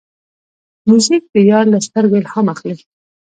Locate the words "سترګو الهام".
1.87-2.47